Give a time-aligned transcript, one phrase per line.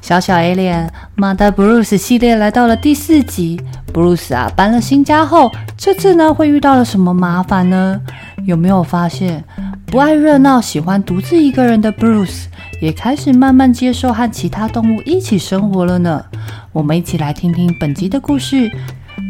[0.00, 3.60] 小小 Alien 马达 Bruce 系列来到了第四集。
[3.92, 8.00] Bruce 啊，搬了新家后，这次呢会遇到了什么麻烦呢？
[8.44, 9.44] 有没有发现，
[9.86, 12.44] 不爱热闹、喜欢独自一个人的 Bruce，
[12.80, 16.24] 也开始慢慢接受和其他动物一起生活了呢？
[16.72, 18.70] 我们一起来听听本集的故事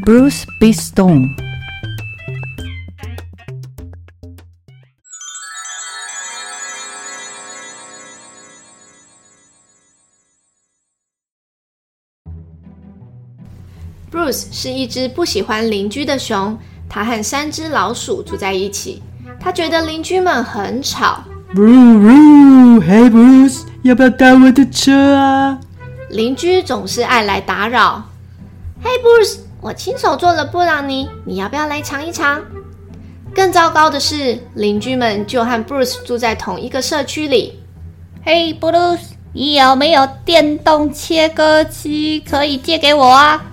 [0.05, 1.50] ：Bruce b e a Stone。
[14.11, 16.59] Bruce 是一只不喜欢邻居的熊，
[16.89, 19.01] 他和三只老鼠住在一起。
[19.39, 21.23] 他觉得邻居们很吵。
[21.55, 25.59] bruu hey Bruce，要不要搭我的车啊？
[26.09, 28.03] 邻居总是爱来打扰。
[28.83, 32.43] Hey Bruce，我亲手做了布朗尼，你要不要来尝一尝？
[33.33, 37.61] 更糟糕的是，邻居们就和 Bruce 住在同一个社区里。
[38.27, 43.45] Hey Bruce，你有没有电动切割机可以借给我啊？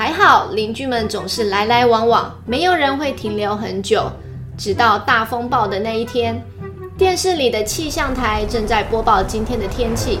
[0.00, 4.10] 还好，邻居们总是来来往往，没有人会停留很久。
[4.56, 6.42] 直到大风暴的那一天，
[6.96, 10.18] 电视里的气象台正在播报今天的天气：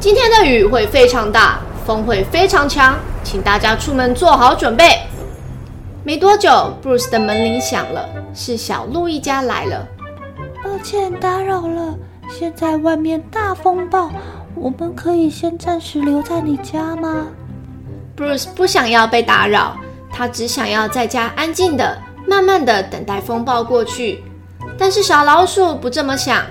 [0.00, 4.98] 今天的雨会非常大，风会非常强，请大家出门做好准备。
[6.02, 6.50] 没多久
[6.82, 9.86] ，Bruce 的门铃响了，是小鹿一家来了。
[10.64, 11.94] 抱歉打扰了，
[12.28, 14.10] 现在外面大风暴，
[14.56, 17.28] 我们可以先暂时留在你家吗
[18.16, 19.76] ？Bruce 不想要被打扰，
[20.10, 24.22] 他只想要在家安静的、慢慢的等待风暴过去。
[24.78, 26.42] 但是小老鼠不这么想，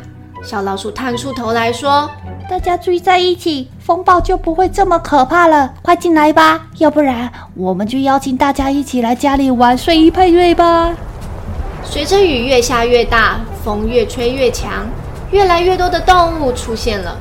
[0.44, 2.09] 小老鼠探出头来说
[2.50, 5.74] ：“大家聚在一起，风暴就不会这么可怕了。
[5.81, 10.94] 快进来吧，要不然我们就邀请大家一起来家里玩睡衣派对吧。”
[11.84, 14.85] 随着雨越下越大，风越吹越强，
[15.31, 17.18] 越来越多的动物出现了，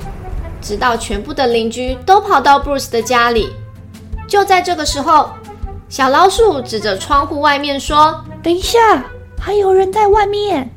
[0.61, 3.53] 直到全部的邻居都跑到 Bruce 的家里。
[4.33, 5.29] 就在这个时候，
[5.91, 9.05] 小老鼠指着窗户外面说：“等一下，
[9.39, 10.71] 还有人在外面。”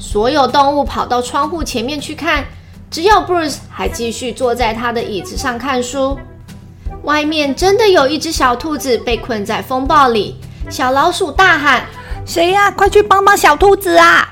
[0.00, 2.42] 所有动物跑到窗户前面去看，
[2.90, 6.18] 只有 Bruce 还继续坐在他的椅子上看书。
[7.02, 10.40] 外面真的有一只小兔子被困在风暴里，
[10.70, 11.84] 小老鼠大喊
[12.24, 12.70] ：“谁呀？
[12.70, 14.26] 快去帮帮小兔子啊！”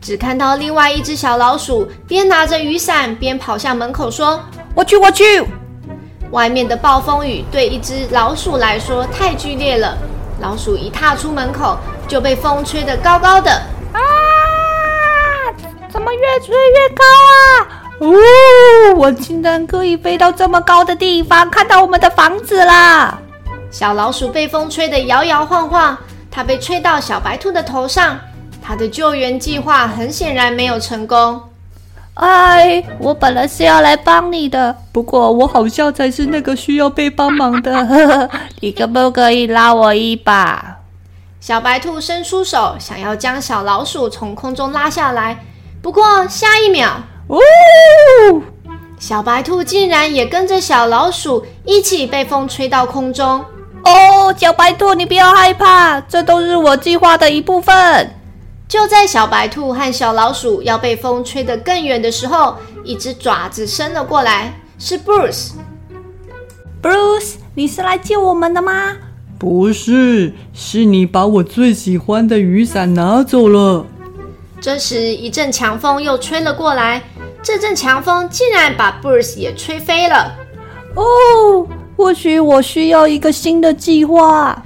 [0.00, 4.40] 只看到另外一只小老鼠边拿着雨伞边跑向门口说
[4.76, 5.44] ：“我去，我去。”
[6.30, 9.96] 外面的暴风雨对一只老鼠来说太剧烈了，
[10.40, 11.76] 老鼠一踏出门口
[12.06, 13.50] 就被风吹得高高的。
[13.92, 14.00] 啊！
[15.90, 17.66] 怎么越吹越高啊？
[17.98, 23.18] 哦，我竟然可以飞到这么高的地方，看到我们的房子啦。
[23.72, 25.98] 小老鼠被风吹得摇摇晃晃，
[26.30, 28.18] 它被吹到小白兔的头上，
[28.62, 31.40] 它的救援计划很显然没有成功。
[32.20, 37.72] 哎，我本来是要来帮你的，不过我好像才是那个需要被帮忙的。
[37.86, 40.76] 呵呵，你可不可以拉我一把？
[41.40, 45.42] 小白兔伸出手，想要将小老鼠从空中拉下来，
[45.80, 46.90] 不过下一秒，
[47.28, 48.42] 呜、哦，
[48.98, 53.42] 小白兔竟然也跟着小老鼠一起被风吹到空中。
[53.82, 58.19] 哦，小白兔，你不要害怕，这都是我计划的一部分。
[58.70, 65.54] 就在小白兔和小老鼠要被风吹得更远的时候，一只爪子伸了过来，是 Bruce。
[66.80, 68.96] Bruce，你是来救我们的吗？
[69.40, 73.84] 不是，是你把我最喜欢的雨伞拿走了。
[74.60, 77.02] 这时，一阵强风又吹了过来，
[77.42, 80.32] 这阵强风竟然把 Bruce 也吹飞了。
[80.94, 81.66] 哦，
[81.96, 84.62] 或许我需要一个新的计划。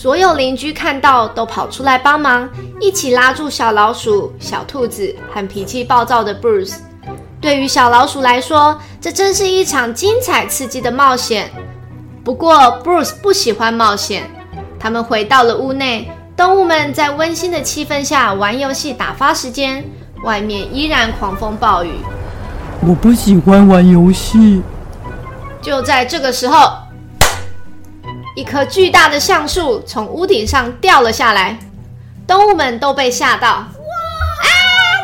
[0.00, 2.48] 所有邻居看到都跑出来帮忙，
[2.80, 6.76] 一起拉住小老鼠、小兔子和脾气暴躁的 Bruce。
[7.40, 11.50] 对于小老鼠来说，这真是一场精彩刺激的冒险。
[12.22, 14.30] 不过 Bruce 不喜欢冒险。
[14.78, 19.84] 他们回到了屋内，动物们在温馨的气氛下玩游戏打发时间。
[20.22, 21.90] 外面依然狂风暴雨。
[22.86, 24.62] 我不喜欢玩游戏。
[25.60, 26.70] 就在这个时候。
[28.38, 31.58] 一棵巨大的橡树从屋顶上掉了下来
[32.24, 33.48] 动物们都被吓到。
[33.48, 33.56] 哇！
[33.58, 34.46] 啊！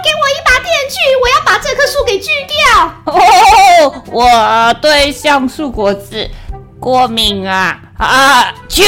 [0.04, 2.94] 给我一把电锯，我要把这棵树给锯掉。
[3.06, 6.30] 哦，我对橡树果子
[6.78, 7.76] 过敏啊！
[7.98, 8.54] 啊！
[8.68, 8.84] 就！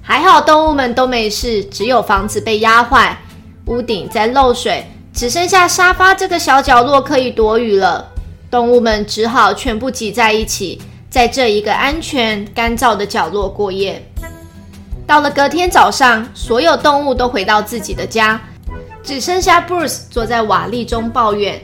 [0.00, 3.18] 还好动物们都没事，只有房子被压坏，
[3.66, 8.12] 屋顶在漏水，只剩下沙发这个小角落可以躲雨了。
[8.48, 10.80] 动物们只好全部挤在一起，
[11.12, 14.02] 在这一个安全干燥的角落过夜。
[15.06, 18.40] 到了隔天早上，所有动物都回到自己的家，
[19.02, 21.60] 只剩下 Bruce 坐在瓦砾中抱怨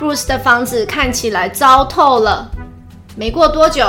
[0.00, 2.50] ：Bruce 的房子看起来糟透了。
[3.14, 3.86] 没过多久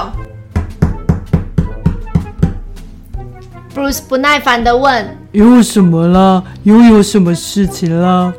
[3.73, 6.43] ，Bruce 不耐烦的问：“又什么了？
[6.61, 8.31] 又有什么事情了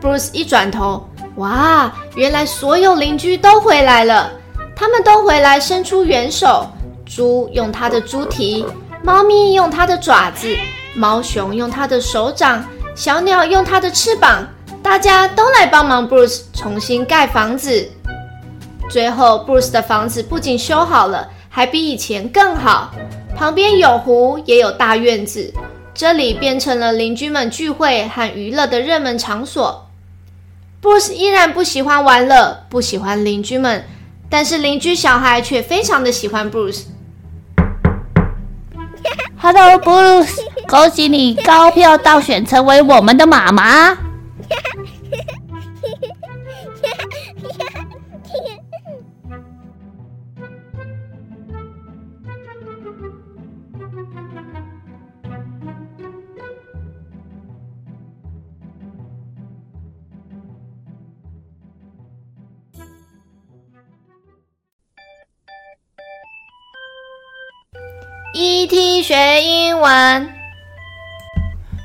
[0.00, 1.06] ？”Bruce 一转头，
[1.36, 4.32] 哇，原来所有邻居都回来了，
[4.80, 6.66] 他们都回来伸出援手。
[7.04, 8.64] 猪用它的猪蹄。
[9.02, 10.56] 猫咪用它的爪子，
[10.94, 14.48] 猫熊用它的手掌，小鸟用它的翅膀，
[14.82, 17.86] 大家都来帮忙 Bruce 重新盖房子。
[18.88, 22.90] 最后，Bruce 的房子不仅修好了，还比以前更好。
[23.36, 25.52] 旁边有湖，也有大院子，
[25.92, 29.86] 这里变成了邻居们聚会和娱乐的热门场所。
[30.80, 33.84] Bruce 依然不喜欢玩乐，不喜欢邻居们，
[34.30, 36.84] 但是邻居小孩却非常的喜欢 Bruce。
[39.36, 40.38] Hello, Bruce，
[40.68, 43.98] 恭喜你高票当选成为我们的妈妈。
[68.32, 70.28] ET 学英文，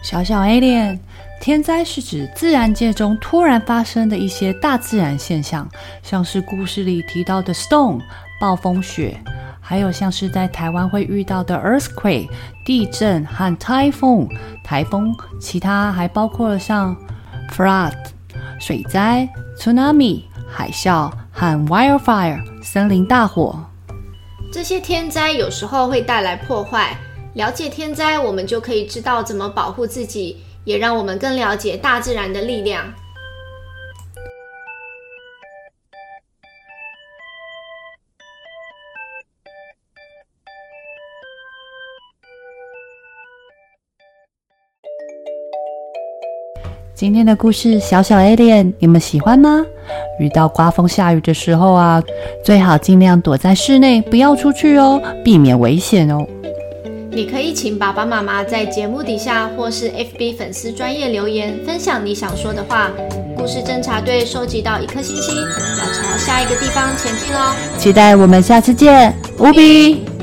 [0.03, 0.99] 小小 Alien，
[1.41, 5.67] 天灾是指自然界中突然发生的一些大自然现象，
[6.03, 7.99] 像是故事里提到的 storm
[8.39, 9.19] 暴风雪，
[9.59, 12.29] 还有像是在台湾会遇到的 earthquake
[12.63, 14.27] 地震和 typhoon
[14.63, 16.95] 台风，其他还包括了像
[17.51, 17.91] flood
[18.59, 19.27] 水灾、
[19.57, 23.65] tsunami 海啸和 wildfire 森林大火。
[24.51, 26.97] 这些天灾有时候会带来破坏，
[27.33, 32.91] 了解天灾，我们就可以知道怎么保护自己，也让我们更了解大自然的力量。
[46.95, 49.65] 今天的故事，小小 Alien，你们喜欢吗？
[50.19, 52.01] 遇到刮风下雨的时候啊，
[52.43, 56.25] 最好尽量躲在室内，不要出去哦，避免危险哦。
[57.11, 62.91] 你可以请爸爸妈妈在节目底下或是 FB 粉丝专业留言，分享你想说的话。
[63.37, 67.53] 故事侦查队收集到一颗星星，要朝下一个地方前进哦。
[67.77, 70.14] 期待我们下次见，无比。